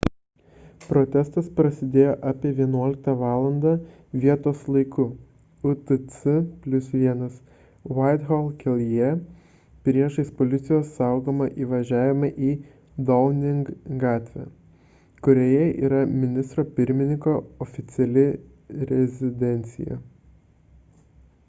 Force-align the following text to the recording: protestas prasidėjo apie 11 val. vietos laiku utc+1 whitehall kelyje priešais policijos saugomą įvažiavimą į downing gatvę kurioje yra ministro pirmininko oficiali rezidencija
protestas 0.83 1.49
prasidėjo 1.57 2.13
apie 2.29 2.51
11 2.61 3.09
val. 3.17 3.43
vietos 4.23 4.63
laiku 4.75 5.03
utc+1 5.71 7.19
whitehall 7.99 8.47
kelyje 8.63 9.09
priešais 9.89 10.31
policijos 10.39 10.89
saugomą 10.95 11.47
įvažiavimą 11.65 12.29
į 12.47 12.53
downing 13.11 13.69
gatvę 14.05 14.45
kurioje 15.29 15.67
yra 15.91 15.99
ministro 16.23 16.65
pirmininko 16.79 17.35
oficiali 17.67 18.25
rezidencija 18.95 19.99